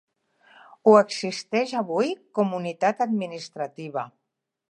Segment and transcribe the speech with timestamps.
[0.87, 2.09] Ho existeix avui
[2.39, 4.09] com unitat administrativa.